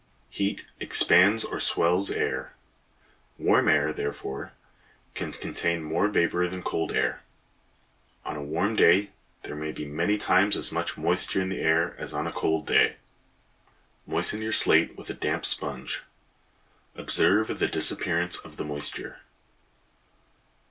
Heat 0.31 0.63
expands 0.79 1.43
or 1.43 1.59
swells 1.59 2.09
air. 2.09 2.53
Warm 3.37 3.67
air, 3.69 3.93
therefore, 3.93 4.53
can 5.13 5.31
contain 5.31 5.83
more 5.83 6.07
vapor 6.07 6.47
than 6.47 6.63
cold 6.63 6.91
air. 6.91 7.21
On 8.25 8.35
a 8.35 8.41
warm 8.41 8.75
day 8.75 9.11
there 9.43 9.55
may 9.55 9.71
be 9.71 9.85
many 9.85 10.17
times 10.17 10.55
as 10.57 10.71
much 10.71 10.97
moisture 10.97 11.39
in 11.41 11.49
the 11.49 11.59
air 11.61 11.95
as 11.99 12.15
on 12.15 12.25
a 12.25 12.31
cold 12.33 12.65
day. 12.65 12.95
Moisten 14.07 14.41
your 14.41 14.51
slate 14.51 14.97
with 14.97 15.11
a 15.11 15.13
damp 15.13 15.45
sponge. 15.45 16.01
Observe 16.95 17.59
the 17.59 17.67
disappearance 17.67 18.37
of 18.37 18.57
the 18.57 18.65
moisture. 18.65 19.21